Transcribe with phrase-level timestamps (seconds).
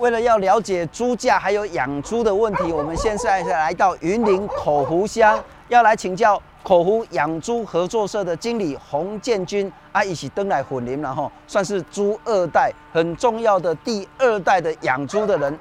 [0.00, 5.38] 为了要了解猪价还有养猪的问题，我们现在是来到云林口湖乡，
[5.68, 15.58] 要来请教口湖养猪合作社的经理洪建军啊，一起登来混林，然后算是猪二代，很重要的第二代的养猪的人。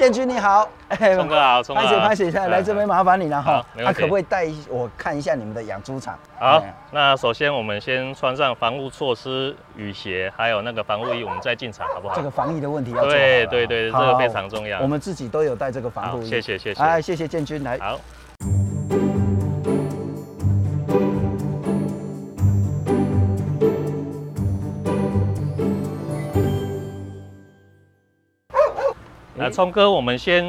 [0.00, 0.66] 建军你好，
[1.14, 3.62] 聪哥好， 聪哥好，拍写拍谢，现在来这边麻烦你了哈。
[3.76, 6.18] 那可不可以带我看一下你们的养猪场？
[6.38, 12.14] 好，那首先我们先穿上防护措施、雨鞋，还有那个防护衣，我们再进场，好不好？
[12.16, 13.04] 这个防疫的问题要。
[13.04, 14.80] 对对对，这个非常重要。
[14.80, 16.26] 我们自己都有带这个防护衣。
[16.26, 16.82] 谢谢谢谢。
[16.82, 17.76] 哎，谢谢建军来。
[17.78, 18.00] 好。
[29.50, 30.44] 聪哥，我们先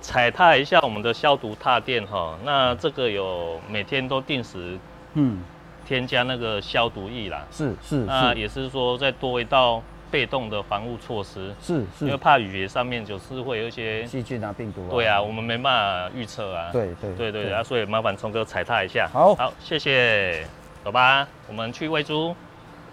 [0.00, 2.38] 踩踏一下我们的消毒踏垫哈。
[2.44, 4.78] 那这个有每天都定时，
[5.14, 5.42] 嗯，
[5.86, 7.46] 添加那个消毒液啦。
[7.50, 7.96] 是是。
[8.04, 11.54] 那也是说再多一道被动的防护措施。
[11.60, 12.06] 是是。
[12.06, 14.90] 因为怕雨上面就是会有一些细菌啊、病毒啊。
[14.90, 16.70] 对啊，我们没办法预测啊。
[16.72, 19.08] 对对对对对啊，所以麻烦聪哥踩踏一下。
[19.12, 20.46] 好，好，谢谢。
[20.82, 22.34] 走吧，我们去喂猪。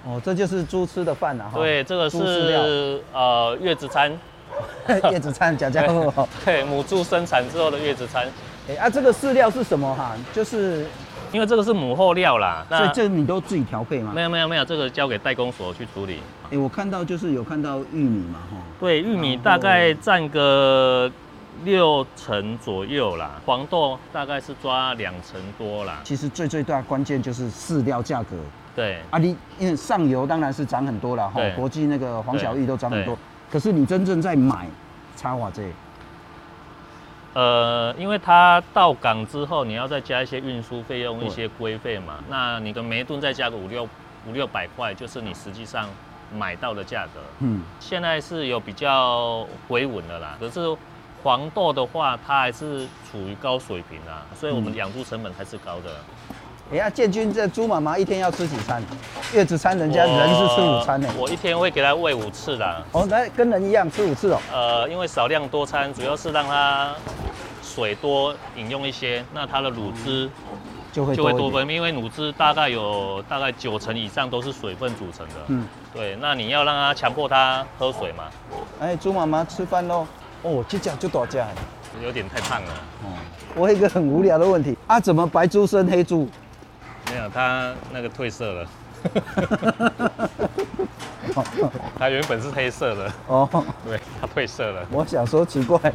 [0.05, 1.57] 哦，这就是猪吃的饭了哈。
[1.57, 4.11] 对，这个是呃月子餐。
[5.11, 6.27] 月子餐，家家户户。
[6.45, 8.27] 对，母猪生产之后的月子餐。
[8.69, 10.13] 哎啊，这个饲料是什么哈？
[10.33, 10.85] 就是
[11.31, 14.11] 因为这个是母后料啦，所以这你都自己调配吗？
[14.13, 16.19] 没有没有没有，这个交给代工所去处理。
[16.51, 18.57] 哎，我看到就是有看到玉米嘛哈。
[18.79, 21.09] 对，玉米大概占个
[21.63, 26.01] 六成左右啦，黄豆大概是抓两成多啦。
[26.03, 28.35] 其实最最大关键就是饲料价格。
[28.75, 33.17] 对啊，你因为上游当然是涨很多了哈，国际那个黄小玉都涨很多。
[33.49, 34.67] 可是你真正在买
[35.15, 35.63] 插瓦这，
[37.33, 43.87] 呃，因为它到港之后，你要再加一些运输费用、一些规费嘛，那你的每一吨再加个五六
[44.27, 45.87] 五六百块，就是你实际上
[46.35, 47.21] 买到的价格。
[47.39, 50.75] 嗯，现在是有比较回稳的啦，可是
[51.23, 55.95] 黄豆的话，它还是处于高水平啊，所以我们养猪成本还是高的。
[56.69, 58.83] 哎呀，建军，这猪妈妈一天要吃几餐？
[59.33, 61.07] 月子餐人家人是吃午餐呢。
[61.17, 62.83] 我一天会给它喂五次的。
[62.91, 64.39] 哦，那跟人一样吃五次哦。
[64.51, 66.93] 呃，因为少量多餐，主要是让它
[67.63, 70.29] 水多饮用一些，那它的乳汁
[70.91, 75.35] 就会就会多分泌，因为乳汁大概有大概九成以上都是水分组成的。
[75.47, 78.25] 嗯，对，那你要让它强迫它喝水嘛。
[78.81, 80.05] 哎，猪妈妈吃饭喽。
[80.41, 81.41] 哦，这只就多只。
[82.03, 82.73] 有点太胖了。
[83.05, 83.07] 哦，
[83.55, 86.27] 我有一个很无聊的问题啊，怎么白猪生黑猪？
[87.11, 88.67] 没有，它那个褪色了。
[91.99, 93.47] 它原本是黑色的哦，
[93.87, 94.85] 对，它褪色了。
[94.91, 95.79] 我想说奇怪。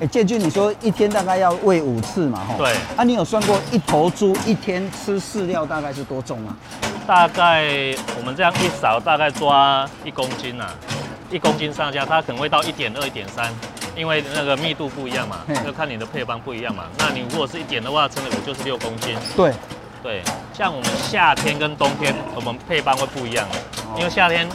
[0.00, 2.38] 哎，建军，你说一天大概要喂五次嘛？
[2.42, 2.72] 哈，对。
[2.96, 6.56] 啊，你有算过一头猪一天吃饲料大概是多重吗？
[7.06, 7.64] 大概
[8.16, 10.74] 我们这样一勺大概抓一公斤呐、啊，
[11.30, 13.52] 一公斤上下，它可能会到一点二、一点三。
[13.96, 16.84] 因为那个密度不一样嘛，就看你的配方不一样嘛。
[16.98, 19.16] 那你如果是一点的话，称的我就是六公斤。
[19.36, 19.52] 对，
[20.02, 20.22] 对，
[20.54, 23.46] 像我们夏天跟冬天，我们配方会不一样。
[23.96, 24.48] 因为夏天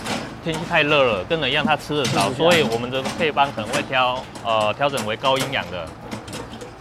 [0.43, 5.85] 天气太热了，跟人一样，它吃的少，所以我们的配方可能会挑呃调整为高营养的。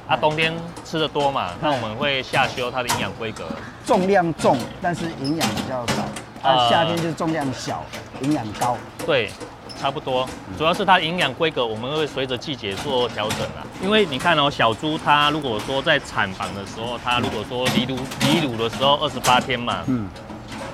[0.06, 0.54] 啊，冬天
[0.84, 3.44] 吃的多嘛，那我们会下修它的营养规格。
[3.86, 6.48] 重量重，但是营养比较少。
[6.48, 7.82] 啊，夏天就是重量小，
[8.20, 8.76] 营养高。
[9.06, 9.30] 对。
[9.80, 13.60] 差不多，主要是它营养规格，我们会随着季节做调整啊。
[13.82, 20.08] 因为你看哦，小猪它如果说在产房的时候，它如果说离乳离乳的时候二十八天嘛，嗯，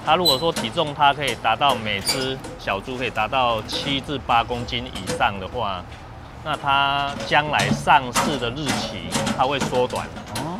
[0.04, 5.82] 它如果说体重它可以达到每只小猪可以达到七至八公斤以上的话，
[6.44, 10.06] 那它将来上市的日期它会缩短。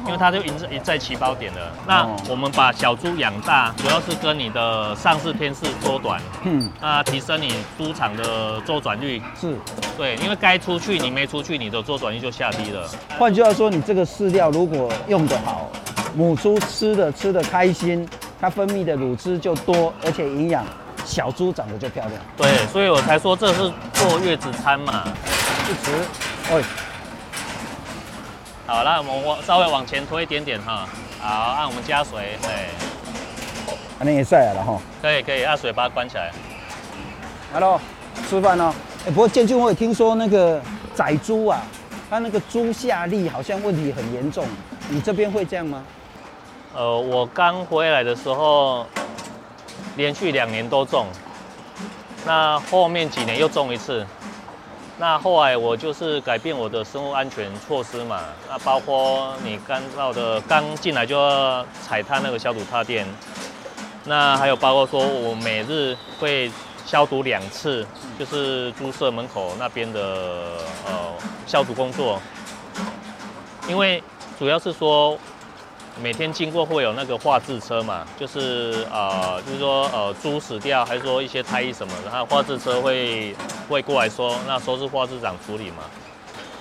[0.06, 1.72] 因为它就赢在赢在起跑点了。
[1.86, 9.22] 那我们把小猪养大，主要是跟你的上市天数缩短，嗯，那，提升你猪场的周转率。
[9.40, 9.56] 是，
[9.96, 12.88] 对，因为该出去你没出去，你的周转率就下低了。
[13.18, 15.70] 换句话说，你这个饲料如果用得好，
[16.14, 18.08] 母猪吃的吃的开心，
[18.40, 20.64] 它分泌的乳汁就多，而且营养，
[21.04, 22.20] 小猪长得就漂亮。
[22.36, 25.04] 对，所以我才说这是坐月子餐嘛。
[25.68, 25.92] 一直，
[26.50, 26.62] 哎。
[28.70, 30.88] 好，那我们往稍微往前推一点点哈。
[31.18, 31.28] 好，
[31.58, 32.50] 按我们加水，对。
[33.98, 34.80] 那你也晒了哈。
[35.02, 36.30] 可以可以，按水把它关起来。
[37.52, 37.80] Hello，
[38.28, 38.72] 吃饭哦。
[39.04, 40.62] 哎，不过建军，我也听说那个
[40.94, 41.60] 宰猪啊，
[42.08, 44.46] 它那个猪下痢好像问题很严重。
[44.88, 45.82] 你这边会这样吗？
[46.72, 48.86] 呃，我刚回来的时候，
[49.96, 51.06] 连续两年都中，
[52.24, 54.06] 那后面几年又中一次。
[55.00, 58.20] 那后来我就是改变我的生物安全措施嘛，
[58.50, 63.06] 那包括你刚到的刚进来就要踩踏那个消毒踏垫，
[64.04, 66.52] 那还有包括说我每日会
[66.84, 67.86] 消毒两次，
[68.18, 70.00] 就是猪舍门口那边的
[70.84, 70.92] 呃
[71.46, 72.20] 消毒工作。
[73.66, 74.02] 因为
[74.38, 75.16] 主要是说
[76.02, 83.34] 每天经过会有那个化制车嘛，就是呃就是说呃猪死掉，还是说一些胎衣什么，然后化制车会
[83.68, 85.84] 会过来说，那说是化制厂处理嘛。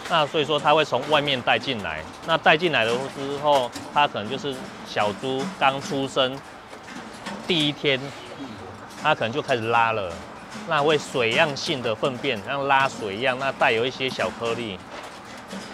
[0.10, 4.56] 那所以说他会从外面带进来，那带进来了之后，他可能就是
[4.88, 6.36] 小猪刚出生
[7.48, 8.00] 第一天，
[9.04, 10.12] 他可能就开始拉了，
[10.68, 14.80] 那会水样性的粪便，像拉水一样，那带有一些小颗粒，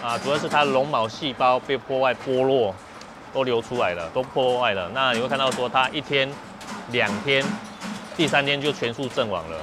[0.02, 2.74] 啊，主要是它绒毛细胞被破坏剥落，
[3.32, 4.90] 都流出来了，都破坏了。
[4.94, 6.28] 那你会看到说它一天、
[6.90, 7.44] 两天、
[8.16, 9.56] 第三天就全数阵亡了。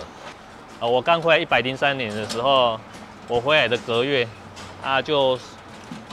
[0.79, 2.79] 啊，我刚回来一百零三年的时候，
[3.27, 4.27] 我回来的隔月。
[4.83, 5.39] 啊，就，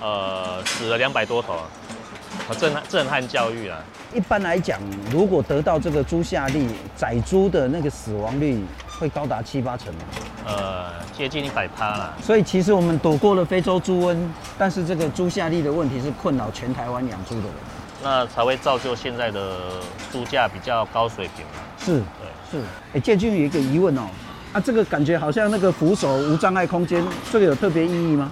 [0.00, 1.56] 呃，死了两百多头，
[2.56, 3.82] 震撼震撼教育啊。
[4.14, 4.80] 一般来讲，
[5.10, 8.64] 如果得到这个猪下痢，宰猪的那个死亡率
[9.00, 10.00] 会高达七八成吗？
[10.46, 12.12] 呃，接近一百趴啦。
[12.22, 14.14] 所以其实我们躲过了非洲猪瘟，
[14.58, 17.54] 但是这个猪下痢的问题是困扰全台湾养猪的人，
[18.02, 19.56] 那才会造就现在的
[20.12, 21.62] 猪价比较高水平嘛。
[21.78, 22.58] 是，对，是。
[22.58, 24.02] 哎、欸，建军有一个疑问哦，
[24.52, 27.02] 啊，这个感觉好像那个扶手无障碍空间，
[27.32, 28.30] 这个有特别意义吗？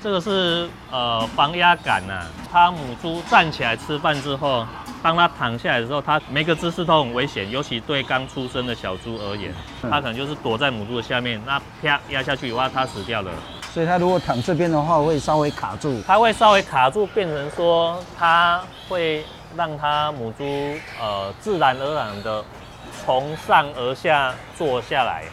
[0.00, 2.22] 这个是呃防压杆呐，
[2.52, 4.64] 它母猪站起来吃饭之后，
[5.02, 13.30] 当他躺下来的时候，他每个姿势都很危险，尤其对刚出生的小猪而言，它可能就是躲在母猪的下面，那啪压下去的话，它死掉了。
[13.72, 16.02] 所以它如果躺这边的话，会稍微卡住。
[16.06, 19.24] 它会稍微卡住，变成说它会
[19.56, 20.44] 让它母猪
[21.00, 22.44] 呃自然而然的
[23.04, 25.24] 从上而下坐下来。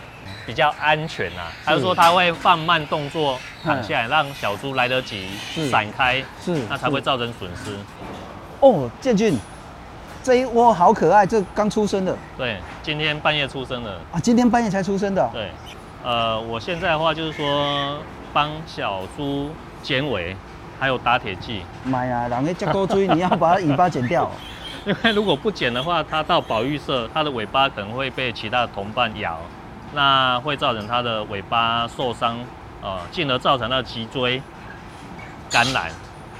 [0.46, 5.30] 比较安全呐、啊，还是说它会放慢动作躺下来，让小猪来得及
[5.72, 7.78] 闪开，是，那才会造成损失。
[8.60, 9.40] 哦，建军，
[10.24, 12.18] 这一窝好可爱，这刚出生的。
[12.38, 13.92] 对，今天半夜出生的。
[14.12, 15.30] 啊，今天半夜才出生的。
[15.34, 15.52] 对，
[16.02, 17.98] 呃，我现在的话就是说
[18.32, 20.36] 帮小猪剪尾，
[20.80, 21.64] 还有打铁剂。
[21.84, 24.32] 妈呀，人家这么多追，你要把它尾巴剪掉。
[24.88, 29.38] 因为如果不剪的话，它到保育社，它的尾巴可能会被其他的同伴咬。
[29.94, 32.40] 那会造成它的尾巴受伤，
[32.82, 34.42] 呃，进而造成它的脊椎
[35.52, 35.92] 感染，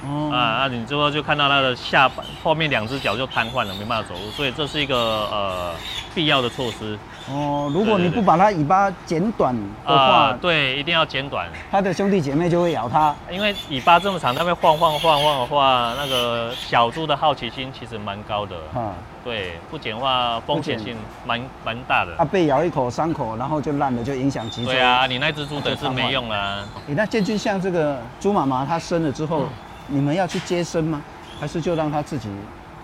[0.06, 5.72] 哦、啊，那你之后就看到它的下巴后面两只脚就瘫痪了，没办法走路，所以这是一个呃
[6.14, 6.98] 必要的措施。
[7.30, 13.14] 哦，如果你不把它尾巴剪短的话，呃，对，一定要剪短，它的兄弟姐妹就会咬它。
[13.30, 18.54] 因为尾巴这么长，它会晃晃晃晃的话，那个小猪的好奇心其实蛮高的。
[18.76, 18.92] 嗯，
[19.24, 22.12] 对，不剪的话风险性蛮蛮大的。
[22.18, 24.74] 它被咬一口伤口，然后就烂了，就影响脊椎。
[24.74, 26.62] 对啊，你那只猪等是没用了。
[26.86, 29.48] 你那建军像这个猪妈妈，它生了之后，嗯，
[29.86, 31.02] 你们要去接生吗？
[31.40, 32.28] 还是就让它自己，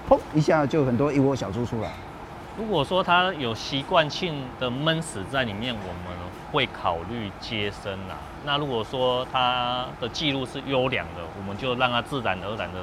[0.09, 1.91] 砰一下就很多一窝小猪出来？
[2.59, 6.19] 如果说它有习惯性的闷死在里面，我们
[6.53, 8.17] 会考虑接生啦。
[8.45, 12.81] 那如果说它的记录是优良的，我们就让它自然而然的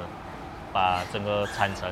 [0.72, 1.88] 把整个产程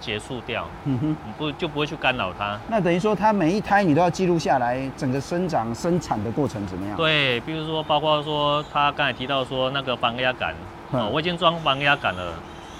[0.00, 0.66] 结束掉。
[0.84, 2.58] 嗯哼，不就不会去干扰它。
[2.68, 6.96] 那等于说它每一胎你都要记录下来，整个生长生产的过程怎么样？
[6.96, 10.54] 对，比如说包括说他刚才提到说那个防压杆，
[10.92, 12.34] 哦，我已经装防压杆了，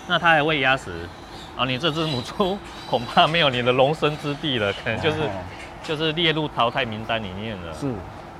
[0.07, 0.93] 那它还会压死。
[1.57, 5.19] 啊，你这只母猪恐怕没有你的容身之地了，可能就是
[5.83, 7.75] 就是列入淘汰名单里面了。
[7.75, 7.93] 是，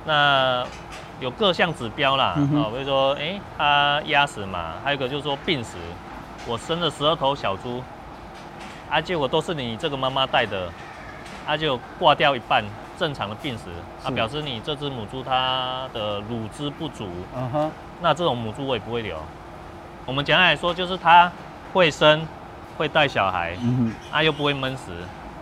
[0.05, 0.65] 那
[1.19, 5.77] 有各项指标啦，啊、嗯，比如说，哎、欸，它压死嘛，还有一个就是说病死。
[6.47, 7.81] 我生了十二头小猪，
[8.89, 10.67] 啊，结果都是你这个妈妈带的，
[11.45, 12.65] 啊，就挂掉一半，
[12.97, 13.69] 正常的病死，
[14.03, 17.07] 啊，表示你这只母猪它的乳汁不足。
[17.35, 19.15] 嗯哼，那这种母猪我也不会留。
[20.05, 21.31] 我们简单来说，就是它
[21.73, 22.25] 会生。
[22.75, 24.91] 会带小孩，嗯哼，啊又不会闷死，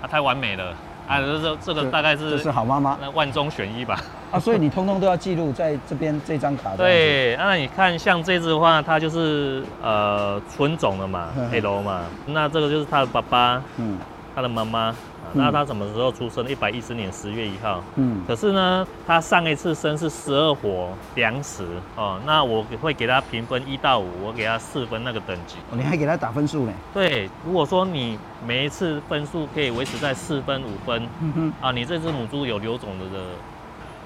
[0.02, 0.76] 啊太完美了，
[1.08, 3.98] 啊这这这个大概是这是好妈妈，那万中选一吧。
[4.34, 6.76] 啊，所以你通通都要记录在这边这张卡。
[6.76, 13.98] 对，那你看像这只的话，它就是呃纯种的嘛，黑楼嘛，那这个就是它的爸爸，嗯，
[14.36, 14.94] 它的妈妈。
[15.34, 16.48] 那他什么时候出生？
[16.50, 17.84] 一百一十年十月一号。
[17.96, 18.22] 嗯。
[18.28, 22.20] 可是呢，他上一次生是十二火两死哦。
[22.26, 25.58] 那我会给他评分一到五，我给他四分那个等级。
[25.70, 26.74] 哦你还给他打分数呢？
[26.94, 33.26] 对，如果说你每一次分数可以维持在四分五分，嗯哼，啊，你这只母猪有留种的的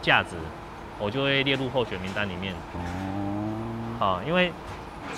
[0.01, 0.35] 价值，
[0.99, 2.53] 我就会列入候选名单里面。
[2.73, 2.79] 哦。
[3.99, 4.51] 好，因为。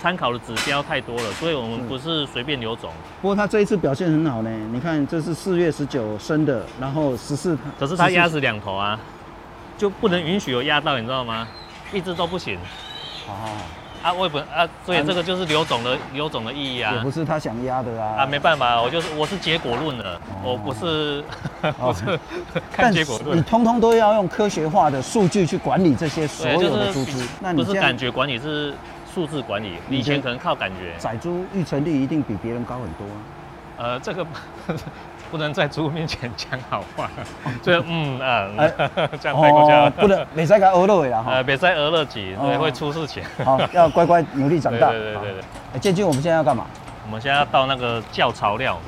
[0.01, 2.91] 参考的指标太多了，所以我们不是随便留种。
[3.22, 9.00] 不过他这一次表现很好呢，你看这是四月十九生的，然后十四，可是他压死两头啊，
[9.77, 11.48] 就不能允许有压到，你知道吗？
[11.94, 12.58] 一只都不行。
[13.27, 13.34] 哦，
[14.03, 18.22] 啊，我也不啊，所以这个就是留种的留种的意义啊，也不是他想压的啊。
[18.22, 21.24] 啊，没办法，我就是我是结果论的，哦、我不是
[21.79, 22.20] 不是
[22.72, 23.38] 看结果论。
[23.38, 28.74] 你通通都要用科学化的数据去管理这些所有的猪只，那你不是感觉管理是
[29.18, 29.78] 数字管理？
[29.90, 30.94] 以前可能靠感觉。
[31.00, 33.18] 宰猪育成率一定比别人高很多啊。
[33.80, 34.24] 呃，这个。
[35.30, 37.10] 不能在猪面前讲好话，
[37.62, 38.48] 就嗯啊，
[39.20, 39.92] 这样太过分了。
[39.92, 41.32] 不能，别再给鹅乐了哈。
[41.34, 43.22] 呃，别再鹅乐几，对，会出事情。
[43.44, 44.92] 好，要乖乖努力长大。
[44.92, 45.42] 对对对对。
[45.74, 46.66] 哎，建军，我们现在要干嘛？
[47.06, 48.80] 我们现在要倒那个教槽料。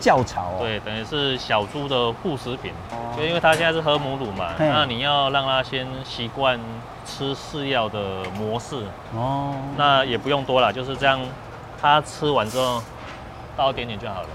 [0.00, 0.52] 教槽。
[0.58, 2.72] 对，等于是小猪的副食品。
[3.16, 6.58] 就因为它现在是喝母乳嘛，那你要让它先习惯
[7.04, 8.82] 吃饲料的模式。
[9.14, 9.54] 哦。
[9.76, 11.20] 那也不用多了，就是这样，
[11.80, 12.82] 它吃完之后
[13.56, 14.28] 倒一点点就好了。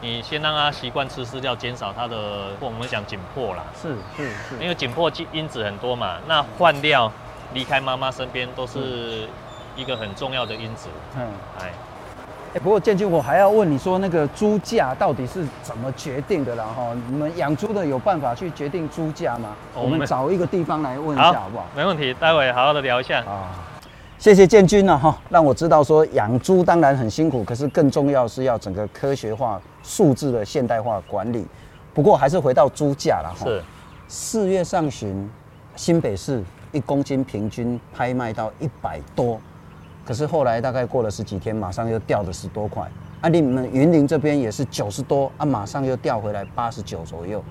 [0.00, 3.64] 你先让他习惯吃饲料，减少他的，我们讲紧迫啦。
[3.74, 6.18] 是是是，因为紧迫因子很多嘛。
[6.28, 7.10] 那换料，
[7.52, 9.28] 离开妈妈身边都是
[9.74, 10.88] 一个很重要的因子。
[11.16, 11.28] 嗯，
[11.58, 11.72] 哎，
[12.54, 16.64] 哎，不过建军，我还要问你说，那个猪价到底是怎么决定的啦？
[16.64, 19.50] 哈，你们养猪的有办法去决定猪价吗？
[19.74, 21.66] 我们找一个地方来问一下好不好？
[21.76, 23.64] 没问题，待会好好的聊一下啊。
[24.18, 31.46] 谢谢建军了哈，让我知道说养猪当然很辛苦，可是更重要是要整个科学化、数字的现代化管理。
[31.92, 33.46] 不过还是回到猪价了哈。
[33.46, 33.62] 是。
[34.08, 35.30] 四月上旬，
[35.76, 39.38] 新北市一公斤平均拍卖到一百多，
[40.08, 42.90] 可是后来大概过了十几天，马上又掉了十多块。
[43.20, 47.44] 啊，你们云林这边也是九十多啊，马上又掉回来八十九左右。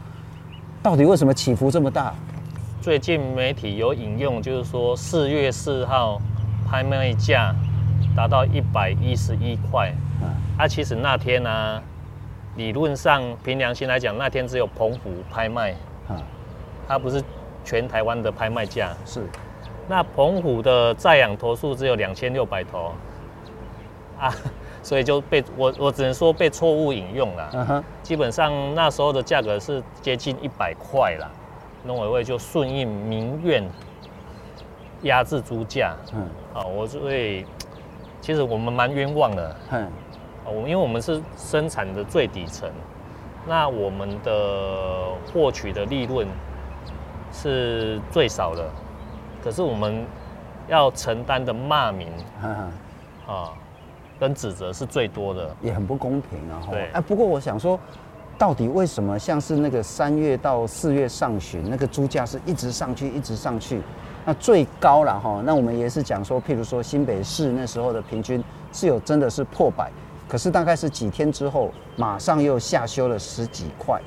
[0.81, 2.15] 到底为什么起伏这么大？
[2.81, 6.19] 最近媒体有引用，就是说四月四号。
[6.69, 7.55] 拍卖价
[8.13, 9.89] 达到一百一十一块，
[10.57, 11.81] 啊，其实那天呢、啊，
[12.57, 15.71] 理论上凭良心来讲，那天只有澎湖拍卖，
[16.09, 16.19] 啊
[16.85, 17.23] 它不是
[17.63, 18.89] 全台湾的拍卖价。
[19.05, 19.25] 是，
[19.87, 22.91] 那澎湖的在养头数只有两千六百头，
[24.19, 24.33] 啊，
[24.83, 27.49] 所以就被我我只能说被错误引用了。
[27.53, 31.31] 嗯哼，基本上那时候的价格是接近一百块了，
[31.83, 33.63] 农委会就顺应民怨。
[35.03, 37.45] 压制猪价，嗯，啊，我所以
[38.19, 39.83] 其实我们蛮冤枉的，嗯，
[40.43, 42.67] 啊我因为我们是生产的最底层，
[43.47, 46.27] 那我们的获取的利润
[47.31, 48.67] 是最少的，
[49.43, 50.05] 可是我们
[50.67, 52.07] 要承担的骂名，
[53.27, 53.53] 啊，
[54.19, 56.61] 跟指责是最多的，也很不公平啊。
[56.71, 57.79] 对，哎，不过我想说，
[58.37, 63.81] 到底为什么像是那个三月到四月上旬，那个猪价是一直上去，一直上去？
[64.25, 69.89] 那最高了哈，那我们也是讲说，譬如说新北市那时候的平均是有真的是破百，
[70.27, 74.01] 可是大概是几天之后，马上又下修了十几块，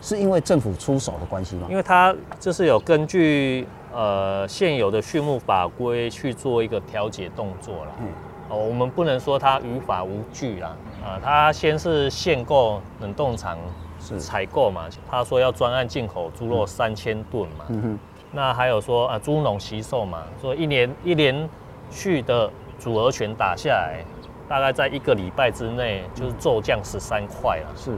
[0.00, 1.68] 是因为政府出手的关系吗？
[1.70, 3.64] 因为它就是有根据
[3.96, 7.92] 呃现有的畜牧法规去做一个调节动作了。
[8.00, 8.08] 嗯，
[8.50, 10.76] 哦，我们不能说它于法无据啦。
[11.02, 13.56] 啊，它先是限购冷冻厂
[13.98, 17.64] 是采购嘛，他说要专案进口猪肉三千吨嘛。
[17.68, 17.98] 嗯哼。
[18.32, 21.48] 那还有说啊，猪农惜售嘛，说一年一连
[21.90, 24.04] 续的组合拳打下来，
[24.46, 27.72] 大概在一个礼拜之内就是骤降十三块了。
[27.74, 27.92] 是，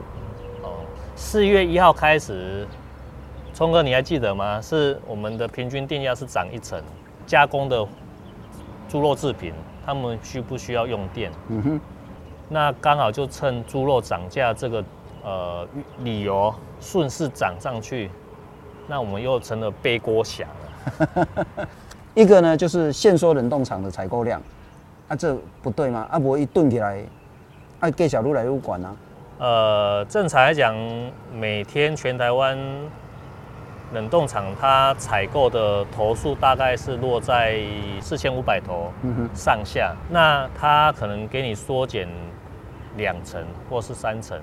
[0.63, 0.79] 哦，
[1.17, 2.69] 四月一号开始，
[3.59, 4.63] 聪哥你还记得吗？
[4.63, 6.81] 是我们的平均电价是涨一成，
[7.27, 7.85] 加工的
[8.89, 9.53] 猪肉制品，
[9.85, 11.33] 他们需不需要用电？
[11.49, 11.81] 嗯哼，
[12.49, 14.85] 那刚好就趁猪肉涨价这个
[15.25, 15.67] 呃
[16.05, 18.13] 理由，顺势涨上去。
[18.87, 20.47] 那我们又成了背锅侠
[21.17, 21.27] 了。
[22.15, 24.41] 一个呢，就是限缩冷冻厂的采购量，
[25.09, 26.07] 啊，这不对吗？
[26.13, 27.03] 啊，不一顿起来，
[27.81, 28.97] 啊，给小路来入管呢？
[29.41, 30.77] 呃，正常来讲，
[31.35, 32.57] 每天全台湾
[33.93, 37.61] 冷冻厂它采购的头数大概是落在
[38.01, 38.93] 四千五百头
[39.35, 42.09] 上下，嗯、那它可能给你缩减
[42.97, 44.39] 两成或是三成。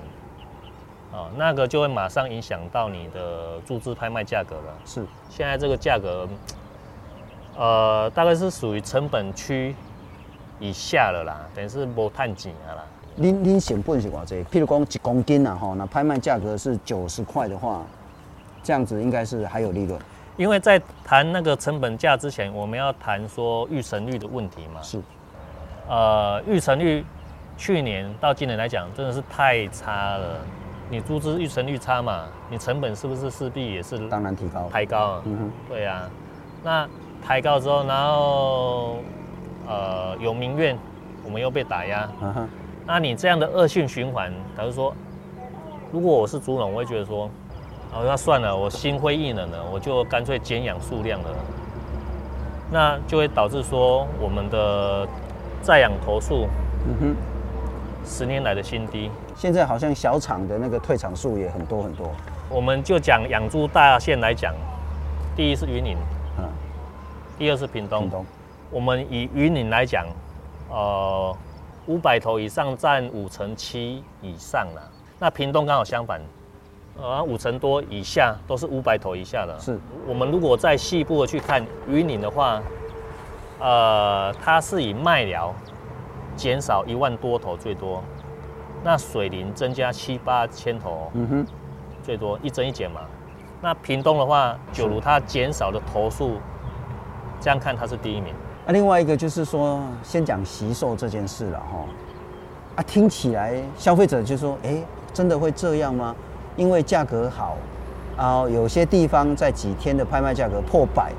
[1.12, 4.74] 哦，那个就会马上影响到你的注资拍卖价格了。
[4.84, 6.28] 是，现在这个价格，
[7.56, 9.74] 呃，大概是属于成本区
[10.58, 12.84] 以下了啦，等于是无探钱啊啦。
[13.14, 14.26] 您您成本是多少？
[14.26, 17.82] 譬如讲一公斤啊，哈，那拍卖价格是九十块的话，
[18.66, 19.96] 这样子应该是还有利润。
[20.36, 24.82] 因为在谈那个成本价之前，我们要谈说预成率的问题嘛。
[24.82, 25.00] 是，
[25.88, 27.04] 呃，预成率
[27.56, 30.40] 去年到今年来讲，真的是太差了。
[30.90, 35.22] 你租资预成率差嘛，你成本是不是势必也是当然提高抬高？
[35.24, 36.10] 嗯哼，对呀、啊。
[36.64, 36.88] 那
[37.24, 38.98] 抬高之后，然后
[39.68, 40.76] 呃有民怨，
[41.24, 42.08] 我们又被打压。
[42.20, 42.48] 嗯哼，
[42.84, 44.94] 那你这样的恶性循环，假如说，
[45.90, 47.30] 如果我是猪农，我会觉得说，
[47.92, 51.28] 哦，那算了，我心灰意冷了，我就干脆减养数量了。
[52.70, 55.06] 那就会导致说我们的
[55.62, 56.48] 在养头数，
[56.86, 57.16] 嗯哼，
[58.04, 59.10] 十年来的新低。
[59.36, 62.10] 现在好像小厂的那个退场数也很多很多。
[62.48, 64.54] 我们就讲养猪大县来讲，
[65.36, 65.96] 第一是云林，
[66.38, 66.44] 嗯，
[67.38, 68.00] 第二是屏东。
[68.02, 68.26] 屏东，
[68.70, 70.06] 我们以云林来讲，
[70.68, 71.36] 呃，
[71.86, 74.82] 五百头以上占五成七以上了。
[75.18, 76.20] 那屏东刚好相反，
[77.00, 79.58] 呃，五成多以下都是五百头以下的。
[79.58, 79.78] 是。
[80.06, 82.60] 我们如果再细部的去看云林的话，
[83.60, 85.54] 呃，它是以麦寮
[86.36, 88.02] 减少一万多头最多，
[88.82, 91.46] 那水林增加七八千头，嗯哼，
[92.02, 93.02] 最多一增一减嘛。
[93.60, 96.36] 那屏东的话，九如它减少的头数，
[97.40, 98.34] 这样看它是第一名。
[98.64, 101.84] 那、啊、另外一个就是说，先讲惜售这件事了哈。
[102.76, 106.14] 啊，听起来消费者就说，哎、欸，真的会这样吗？
[106.56, 107.56] 因为价格好，
[108.16, 111.12] 然后有些地方在几天的拍卖价格破百。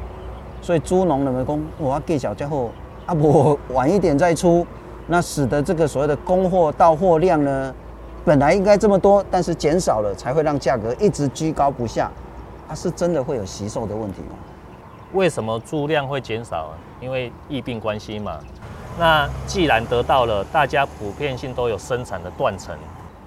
[0.61, 2.69] 所以猪农们讲，我要给小家伙
[3.05, 4.65] 啊，我晚一点再出，
[5.05, 7.73] 那使得这个所谓的供货到货量呢，
[8.25, 12.11] 本来应该这么多，但是减少了，才会让价格一直居高不下。
[12.67, 14.35] 它、啊、是真的会有惜售的问题吗？
[15.13, 16.71] 为什么猪量会减少？
[16.99, 18.39] 因为疫病关系嘛。
[18.99, 22.75] 那既然得到了，大家普遍性都有生产的断层。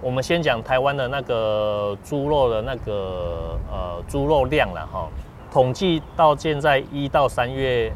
[0.02, 5.08] 我们先讲台湾的那个猪肉的那个呃猪肉量了哈。
[5.52, 7.90] 统计到现在一到三月，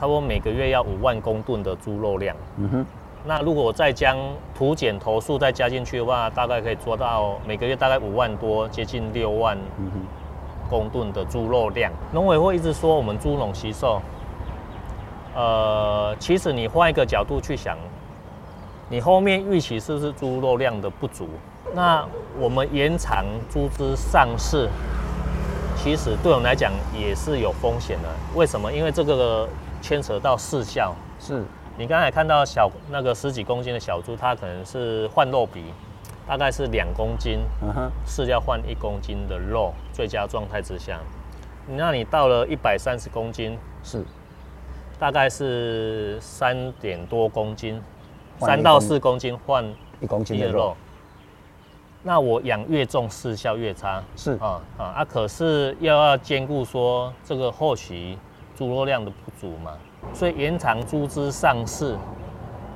[0.00, 2.34] 差不多每个月要五万公吨的猪肉量。
[2.56, 2.86] 嗯哼。
[3.26, 4.18] 那如果我再将
[4.54, 9.56] 土检投诉再加进去的话，大概可以做到每个月大概五万多，接近六万
[10.68, 11.90] 公吨的猪肉量。
[12.12, 14.02] 农委会一直说我们猪农惜售，
[15.34, 17.78] 呃，其实你换一个角度去想，
[18.88, 21.28] 你后面预期是不是猪肉量的不足？
[21.74, 22.06] 那
[22.38, 24.68] 我们延长猪只上市。
[25.76, 28.72] 其实对我们来讲也是有风险的，为什么？
[28.72, 29.46] 因为这个
[29.82, 30.94] 牵扯到市效。
[31.20, 31.42] 是，
[31.76, 35.64] 你刚才看到小那个十几公斤的小猪，它可能是换肉比，
[36.26, 40.98] 大概是两公斤，嗯哼，饲料换一公斤的肉，最佳状态之下，
[41.66, 44.02] 那你到了一百三十公斤，是，
[44.98, 47.82] 大概是三点多公斤，
[48.40, 49.64] 三到四公斤换
[50.00, 50.76] 一公斤的肉。
[52.02, 54.02] 那我养越重，视效越差。
[54.14, 55.04] 是啊啊啊！
[55.04, 58.18] 可是又要兼顾说这个后期
[58.54, 59.72] 猪肉量的不足嘛，
[60.12, 61.96] 所以延长猪只上市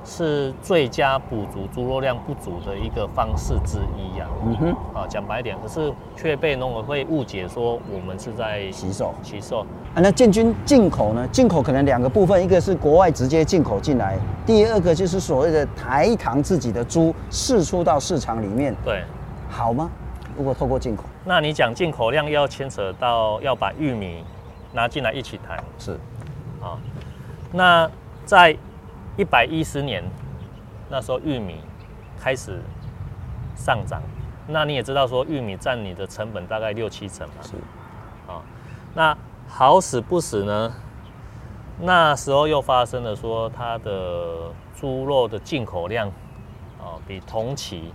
[0.09, 4.27] 是最佳补足猪肉量不足的一个方式之一呀。
[4.44, 9.61] 嗯哼，啊讲白一点，可是却被农委会误解说我们是在洗手洗手
[9.94, 11.29] 啊，那建军进口呢？
[11.29, 18.75] 进口可能两个部分，一个是国外直接进口进来，第二个就是所谓的台糖自己的猪释出到市场里面。
[18.83, 19.05] 对。
[19.51, 19.90] 好吗？
[20.37, 24.23] 如果透过进口，那你讲进口量要牵扯到要把玉米
[24.73, 25.92] 拿进来一起谈，是
[26.62, 26.79] 啊。
[27.51, 27.90] 那
[28.25, 28.57] 在
[29.18, 30.02] 一百一十年
[30.88, 31.61] 那时候，玉米
[32.18, 32.59] 开始
[33.54, 34.00] 上涨，
[34.46, 37.57] 那你也知道说玉米占你的成本大概六七成嘛，是
[38.26, 38.40] 啊。
[38.94, 39.14] 那
[39.46, 40.72] 好死不死呢，
[41.81, 46.09] 那时候又发生了说它的猪肉的进口量
[46.78, 47.92] 啊比同期。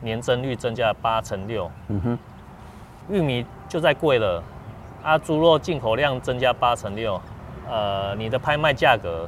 [0.00, 2.18] 年增率增加了八成六，嗯哼，
[3.08, 4.42] 玉米就在贵了，
[5.02, 7.18] 啊，猪肉进口量增加八成六，
[7.66, 9.26] 呃，你的拍卖价格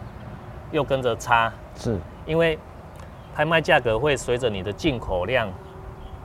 [0.73, 2.59] 又跟着差，是，因为
[3.35, 5.49] 拍卖价格会随着你的进口量，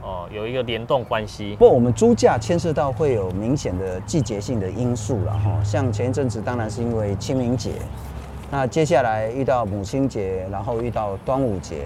[0.01, 1.55] 哦，有一个联动关系。
[1.55, 7.73] 不过我们猪价牵涉到会有明显的季节性的因素了哈，像前一阵子当然是因为清明节，
[8.49, 11.85] 那接下来遇到母亲节，然后遇到端午节，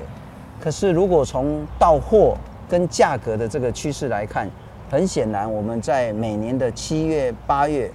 [0.60, 2.38] 可是如果从到货
[2.70, 4.50] 跟价格的这个趋势来看，
[4.90, 7.92] 很显然我们在每年的七月、八月，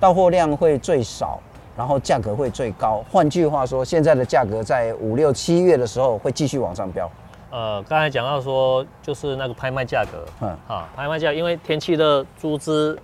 [0.00, 1.38] 到货量会最少，
[1.76, 3.04] 然后价格会最高。
[3.10, 7.10] 换句话说，现在的价格在五六七月的时候会继续往上飙。
[7.50, 12.98] 呃，刚才讲到说，就是那个拍卖价格，嗯，啊，拍卖价，因为天气的猪只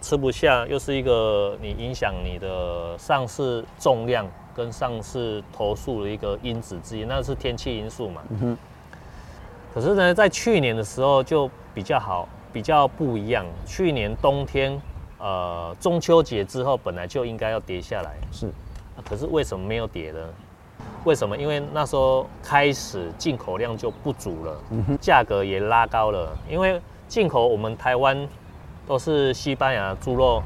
[0.00, 8.22] 吃不下，又是一个你影响你的上市重量跟上市投诉的一个因子之一，那是天气因素嘛。
[8.30, 8.58] 嗯哼。
[9.72, 13.46] 可是呢，在去年的时候就比较好，比较不一样。
[13.64, 14.78] 去年冬天，
[15.22, 18.50] 呃，中秋节之后本来就应该要跌下来，是。
[19.08, 20.18] 可是为什么没有跌呢？
[21.04, 21.36] 为什么？
[21.36, 24.60] 因为那时候开始进口量就不足了，
[25.00, 26.36] 价格也拉高了。
[26.50, 28.28] 因为进口我们台湾
[28.86, 30.42] 都是西班牙猪肉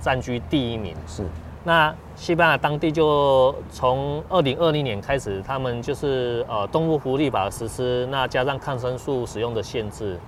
[0.00, 1.24] 占据第一名，是。
[1.64, 10.18] 那西班牙当地就从二零二零年开始，他们就是呃动物福利法实施，那加上抗生素使用的限制，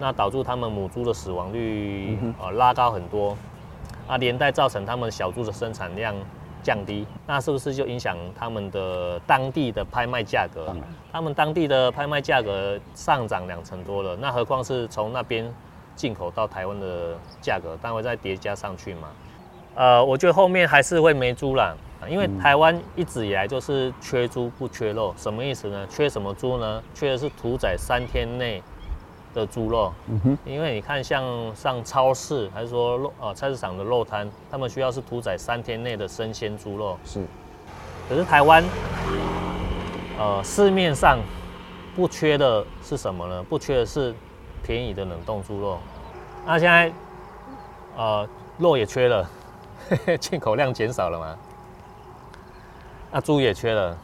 [0.00, 3.36] 那导致他们母猪的死亡率呃拉高很多，
[4.08, 6.14] 啊连带造成他们小猪的生产量
[6.62, 10.74] 降低，那是不是就影响他们的当地的拍卖价格？
[11.12, 15.52] 他们当地的拍卖价格上涨两成多了，那何况是从那边
[15.94, 19.08] 进口到台湾的价格，当然会再叠加上去嘛。
[19.74, 21.74] 呃，我觉得后面还是会没猪啦，
[22.08, 25.86] 因为台湾一直以来就是缺猪不缺肉，什么意思呢？
[25.88, 26.82] 缺什么猪呢？
[26.94, 28.62] 缺的是屠宰三天内
[29.32, 37.24] 的猪肉，嗯哼，因为你看像上超市还是说肉呃菜市场的肉摊，他们需要是屠宰三天内的生鲜猪肉，是。
[38.08, 38.64] 可是台湾，
[40.18, 41.18] 呃市面上
[41.94, 43.42] 不缺的是什么呢？
[43.44, 44.14] 不缺的是
[44.62, 45.78] 便宜的冷冻猪肉。
[46.44, 46.92] 那现在
[47.96, 49.30] 呃肉也缺了，
[50.18, 51.36] 进口量减少了嘛，
[53.12, 53.96] 那猪也缺了。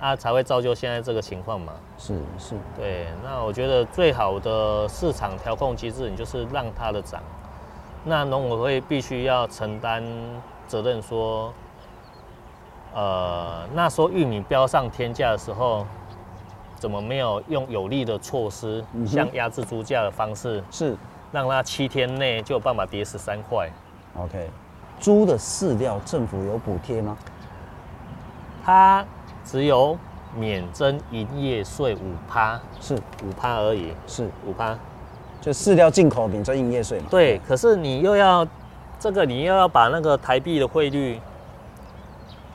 [0.00, 1.72] 啊，才会造就现在这个情况嘛。
[1.98, 3.08] 是是，对。
[3.24, 7.20] 那我觉得最好的市场调控机制，你就是让它的涨。
[8.04, 10.04] 那农委会必须要承担
[10.68, 11.52] 责任，说，
[12.94, 15.84] 呃，那时候玉米飙上天价的时候，
[16.76, 20.96] 怎么没有用有力的措施，嗯、像压制猪价的方式，是
[21.32, 23.68] 让它七天内就有办法跌十三块。
[24.16, 24.48] OK，
[25.00, 27.18] 猪的饲料政府有补贴吗？
[28.64, 29.04] 它。
[29.50, 29.96] 只有
[30.36, 34.78] 免征营业税五趴，是五趴而已，是五趴，
[35.40, 37.06] 就饲料进口免征营业税嘛。
[37.08, 38.46] 对，可是你又要
[39.00, 41.18] 这个，你又要把那个台币的汇率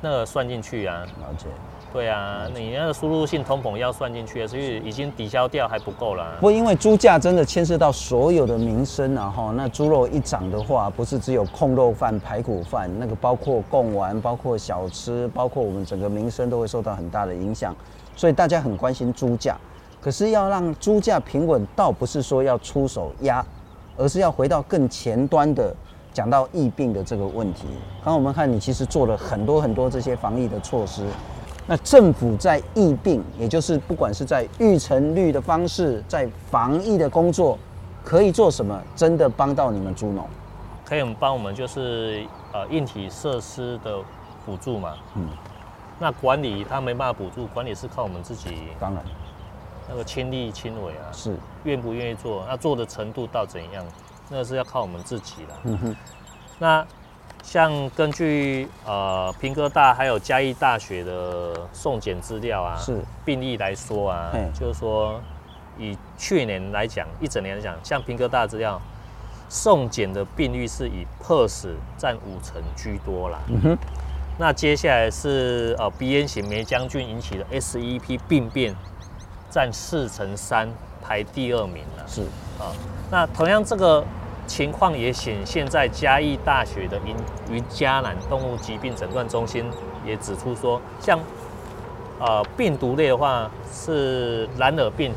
[0.01, 0.99] 那个算进去啊。
[1.19, 1.47] 了解。
[1.93, 6.33] 对啊，你那个输入性通膨要算进去，所以已经抵消掉还不够啦。
[6.39, 17.75] 不过因为猪价真的牵涉到所有的民生啊，哈，那猪肉一涨的话，不是只有控肉饭、排骨饭，那个包括贡丸、包括小吃、包括我们整个民生都会受到很大的影响，
[18.15, 19.55] 所以大家很关心猪价。
[20.01, 23.45] 可是要让猪价平稳，倒不是说要出手压，
[23.95, 25.71] 而是要回到更前端的
[26.11, 27.67] 讲到疫病的这个问题。
[28.03, 31.05] 刚刚我们看你其实做了很多很多这些防疫的措施。
[31.65, 37.57] 那政府在疫病，也就是不管是在预成率的方式，在防疫的工作，
[38.03, 38.77] 可以做什么？
[38.95, 40.27] 真的帮到你们猪农？
[40.83, 43.97] 可以帮我们就是呃硬体设施的
[44.45, 44.95] 补助嘛。
[45.15, 45.29] 嗯。
[45.99, 48.49] 那管理他没办法补助，管理是靠我们自己。
[48.77, 49.01] 当然。
[49.87, 51.07] 那个亲力亲为啊。
[51.13, 51.33] 是。
[51.63, 52.43] 愿不愿意做？
[52.47, 53.85] 那做的程度到怎样？
[54.29, 55.59] 那是要靠我们自己了。
[55.63, 55.95] 嗯哼。
[56.59, 56.85] 那。
[57.43, 65.21] 像根据呃平科大还有嘉义大学的送检资料啊，是病例来说啊，就是说
[65.77, 68.81] 以去年来讲，一整年来讲，像平科大资料
[69.49, 73.39] 送检的病例是以 PRRS 占五成居多啦。
[73.49, 73.77] 嗯哼，
[74.39, 78.73] 那接下来是呃鼻咽型梅将军引起的 SEP 病变
[79.51, 80.69] 占四成三，
[81.03, 82.07] 排第二名了。
[82.07, 82.21] 是
[82.57, 82.71] 啊，
[83.11, 84.03] 那同样这个。
[84.45, 87.15] 情况也显现在嘉义大学的云
[87.55, 89.65] 云嘉南动物疾病诊断中心
[90.05, 91.19] 也指出说，像
[92.19, 95.13] 呃病毒类的话是蓝耳病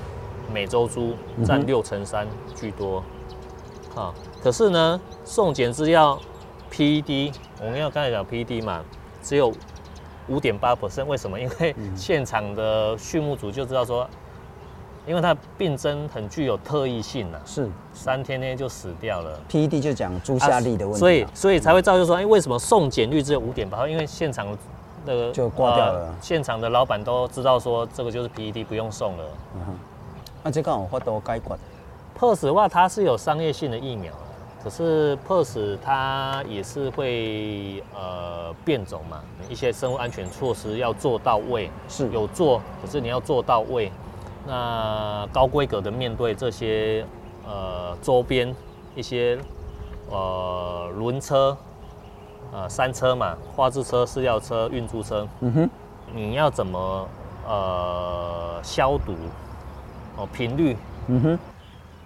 [0.52, 3.02] 美洲猪占六成三居多，
[3.94, 6.18] 啊，可是呢送检资料
[6.72, 8.82] PED，我们要刚才讲 PED 嘛，
[9.22, 9.52] 只有
[10.28, 11.38] 五点八 percent，为什么？
[11.38, 14.08] 因为现场的畜牧组就知道说。
[15.06, 19.38] 因为它病征很具有特异性啊，是三天内就死掉了。
[19.48, 23.86] PED 就讲猪下痢的问题，啊，所以所以才会造就说，哎，为什么送检率只有五点八？
[23.86, 24.46] 因为现场
[25.04, 29.24] 那个就挂掉了，呃，现场的老板都知道说这个就是 PED，不用送了。
[29.54, 29.74] 嗯哼，
[30.42, 31.56] 那这个我发都该管。
[32.18, 34.12] PERS 的话，它是有商业性的疫苗，
[34.64, 43.92] 可是 PERS 它也是会呃变种嘛，一些生物安全措施要做到位，是有做，可是你要做到位。
[44.46, 47.04] 那高规格的面对这些
[47.44, 48.54] 呃周边
[48.94, 49.36] 一些
[50.08, 51.56] 呃轮车
[52.52, 55.70] 呃山车嘛，花枝车、饲料车、运输车，嗯哼，
[56.14, 57.08] 你要怎么
[57.46, 59.14] 呃消毒
[60.16, 60.76] 哦频率，
[61.08, 61.38] 嗯哼，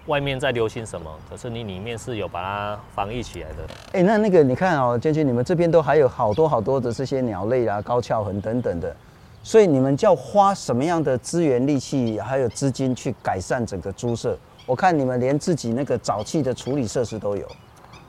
[0.07, 1.09] 外面在流行什么？
[1.29, 3.57] 可是你里面是有把它防疫起来的。
[3.93, 8.95] 哎、欸，那那个你看哦，建军，你们这边都还有好多好多的这些鸟类啊，高翘痕等等的。
[9.43, 14.37] 所以你们叫花什么样的资源、力气还有资金去改善整个猪舍？
[14.67, 17.45] 我看你们连自己那个沼气的处理设施都有。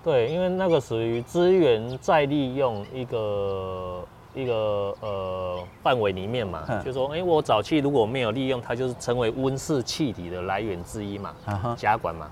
[0.05, 11.35] 对，因为那个属于资源再利用一个一个呃范围里面嘛，就说，哎、欸，我沼气如果没有利用，它就是成为温室气体的来源之一嘛，
[11.77, 12.29] 甲管嘛。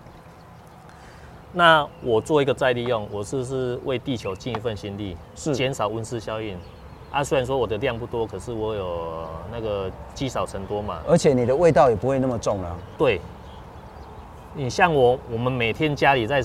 [1.52, 6.58] 那我做一个再利用，我是不是为地球尽一份心力，是减少温室效应？
[7.10, 11.00] 啊，虽然说我的量不多，可是我有那个积少成多嘛。
[11.08, 12.76] 而且你的味道也不会那么重了。
[12.96, 13.20] 对，
[14.54, 16.40] 你像我，我们每天家里在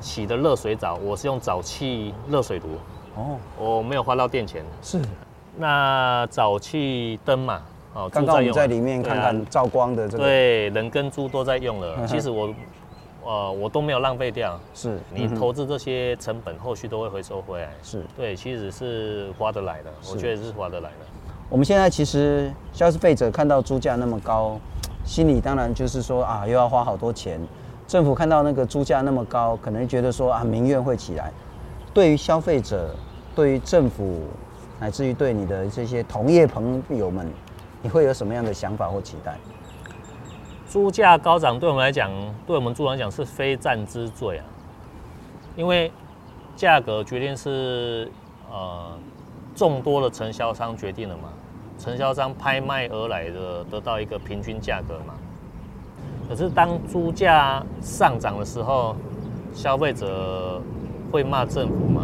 [0.00, 2.66] 洗的热水澡，我是用沼气热水炉。
[3.16, 4.64] 哦，我没有花到电钱。
[4.82, 5.00] 是，
[5.56, 7.62] 那沼气灯嘛，
[7.94, 12.06] 哦，刚刚我们在里面看看照光的这个，对，人跟猪都在用了。
[12.06, 12.54] 其实我，
[13.26, 14.58] 呃，我都没有浪费掉。
[14.72, 17.70] 是，你投资这些成本，后续都会回收回来。
[17.82, 21.06] 是对，其实是划得来的，我觉得是划得来的。
[21.48, 24.58] 我们现在其实消费者看到猪价那么高，
[25.04, 27.40] 心里当然就是说啊，又要花好多钱。
[27.88, 31.32] 政府看到那个猪价那么高，可能觉得说啊，民怨会起来。
[31.92, 32.94] 对于消费者，
[33.34, 34.22] 对于政府，
[34.78, 37.28] 乃至于对你的这些同业朋友们，
[37.82, 39.36] 你会有什么样的想法或期待？
[40.76, 42.10] 猪价高涨，对我们来讲，
[42.46, 44.44] 对我们猪来讲是非战之罪啊。
[45.56, 45.90] 因为
[46.54, 48.12] 价格决定是
[48.50, 48.90] 呃
[49.54, 51.30] 众多的承销商决定的嘛，
[51.78, 55.14] 承销商拍卖而来的，得到一个平均价格嘛。
[56.28, 58.94] 可是当猪价上涨的时候，
[59.54, 60.60] 消费者
[61.10, 62.02] 会骂政府嘛？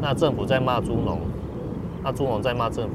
[0.00, 1.20] 那政府在骂猪农，
[2.02, 2.94] 那猪农在骂政府，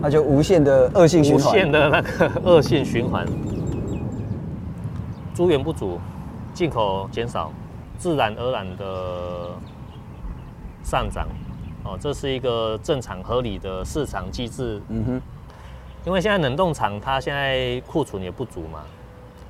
[0.00, 1.46] 那就无限的恶性循环。
[1.46, 3.26] 无限的那个 恶性循环。
[5.34, 5.98] 猪源不足，
[6.54, 7.52] 进口减少，
[7.98, 9.50] 自然而然的
[10.82, 11.26] 上涨。
[11.84, 14.80] 哦，这是一个正常合理的市场机制。
[14.88, 15.22] 嗯哼。
[16.06, 18.84] 因为现在冷冻厂它现在库存也不足嘛，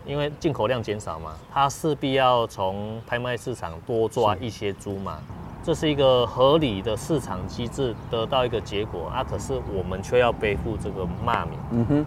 [0.05, 5.19] 因为进口量减少嘛，它势必要从拍卖市场多抓一些猪嘛，
[5.63, 9.23] 这是一个合理的市场机制，得到一个结果啊。
[9.23, 11.59] 可是我们却要背负这个骂名。
[11.71, 12.07] 嗯哼，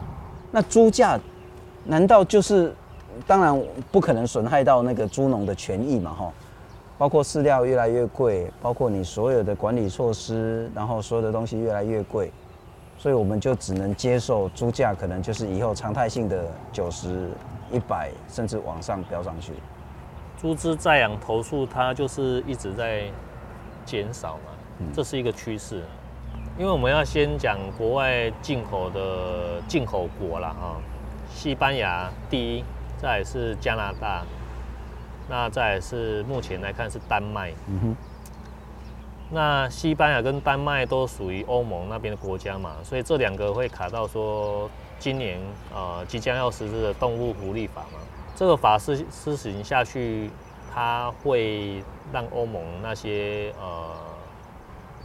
[0.52, 1.20] 那猪价
[1.84, 2.74] 难道就是
[3.28, 6.12] 当然不可能损害到那个猪农的权益嘛？
[6.12, 6.32] 哈，
[6.98, 12.32] 包括饲料越来越贵，包括你所有的管理措施，然后所有的东西越来越贵。
[12.98, 17.30] 所以我们就只能接受猪价可能就是以后常态性的九十、
[17.72, 19.52] 一百，甚至往上飙上去。
[20.39, 23.04] 猪只在养投诉它就是一直在
[23.86, 24.52] 减少嘛，
[24.93, 25.82] 这是一个趋势。
[26.58, 30.78] 因为我们要先讲国外进口的进口国啦，啊，
[31.30, 32.63] 西班牙第一，
[32.98, 34.24] 再来是加拿大，
[35.28, 37.52] 那再来是目前来看是丹麦。
[37.67, 37.96] 嗯哼。
[39.32, 44.69] 那西班牙跟丹麦都属于欧盟那边的国家嘛，所以这两个会卡到说
[45.00, 45.39] 今年
[45.74, 48.00] 呃即将要实施的动物福利法嘛。
[48.36, 50.30] 这个法施施行下去，
[50.72, 53.96] 它会让欧盟那些呃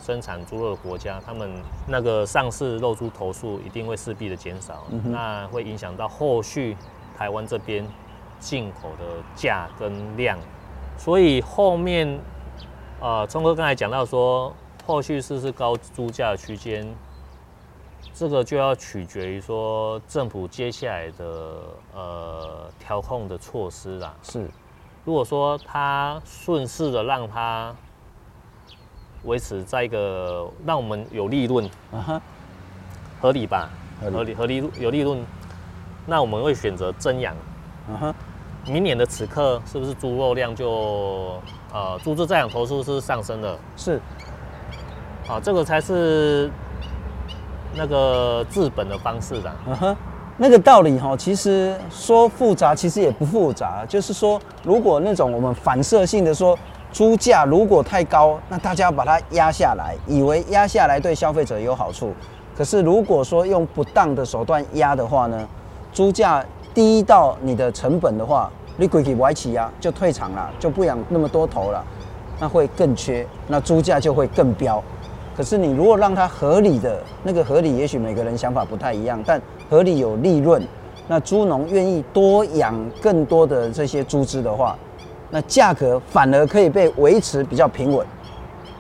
[0.01, 1.51] 生产猪肉的国家，他们
[1.87, 6.77] 那个上市肉猪头数一定会势必的减少，嗯、那会影响到后续
[7.17, 7.87] 台湾这边
[8.39, 10.39] 进口的价跟量，
[10.97, 12.19] 所以后面。
[13.01, 14.53] 呃，聪哥刚才讲到说，
[14.85, 16.85] 后续是不是高猪价区间，
[18.13, 21.61] 这个就要取决于说政府接下来的
[21.95, 24.13] 呃调控的措施啦。
[24.21, 24.51] 是，
[25.09, 27.75] 如果说它顺势的让它
[29.25, 32.23] 维持在一个让我们有利润，啊哈，
[33.19, 33.71] 合理吧？
[34.03, 35.25] 合理合理有利润，
[36.05, 37.35] 那我们会选择增养，
[37.91, 38.15] 啊哈。
[38.67, 41.41] 明年的此刻，是不是猪肉量就
[41.73, 43.59] 呃猪只在养头数是上升的？
[43.79, 43.99] 是，
[45.27, 46.51] 啊，这个才是
[47.75, 49.97] 那个治本的方式的。
[50.39, 53.85] 那个道理哈，其实说复杂，其实也不复杂。
[53.87, 56.59] 就是说，如果那种我们反射性的说，
[56.93, 62.15] 猪价如果太高，那大家要把它压下来，以为压下来对消费者有好处。
[62.57, 65.47] 可是如果说用不当的手段压的话呢，
[65.93, 68.51] 猪价低到你的成本的话。
[68.81, 71.85] 你规矩歪起压，就退场了，就不养那么多头了，
[72.39, 74.81] 那会更缺，那猪价就会更飙。
[75.39, 80.61] 可是你如果让它合理的那个合理，也许每个人想法不太一样，但合理有利润，
[81.07, 84.77] 那猪农愿意多养更多的这些猪只的话，
[85.31, 88.05] 那价格反而可以被维持比较平稳，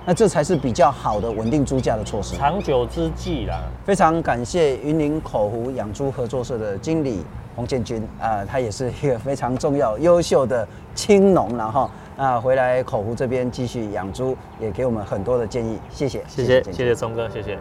[0.04, 3.60] 那这才是比较好的稳定猪价的措施，长久之计啦。
[3.86, 7.24] 非常感谢云林口湖养猪合作社的经理。
[7.54, 15.78] 洪建军啊、呃，他也是一个非常重要、优秀的青农，然后啊，回来口湖这边继续养猪，也给我们很多的建议。
[15.88, 17.59] 谢谢，谢谢，谢谢聪哥，谢谢。